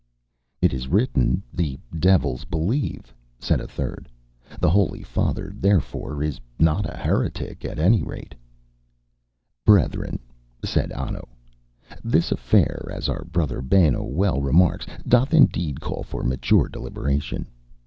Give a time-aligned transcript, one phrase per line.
[0.63, 4.09] "It is written, 'the devils believe,'" said a third:
[4.59, 8.33] "the Holy Father, therefore, is not a heretic at any rate."
[9.63, 10.17] "Brethren,"
[10.65, 11.27] said Anno,
[12.03, 17.47] "this affair, as our brother Benno well remarks, doth indeed call for mature deliberation.